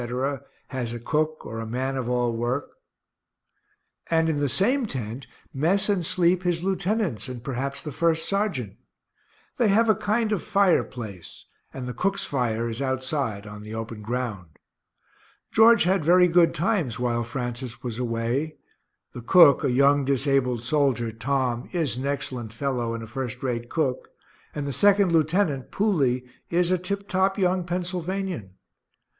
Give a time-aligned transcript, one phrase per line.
[0.69, 2.71] has a cook, (or a man of all work,)
[4.09, 8.77] and in the same tent mess and sleep his lieutenants, and perhaps the first sergeant.
[9.59, 13.75] They have a kind of fire place and the cook's fire is outside on the
[13.75, 14.57] open ground.
[15.51, 18.55] George had very good times while Francis was away
[19.13, 23.69] the cook, a young disabled soldier, Tom, is an excellent fellow and a first rate
[23.69, 24.09] cook,
[24.55, 28.55] and the second lieutenant, Pooley, is a tip top young Pennsylvanian.